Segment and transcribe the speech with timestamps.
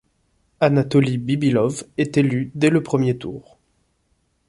[0.61, 3.59] Anatoli Bibilov est élu dès le premier tour.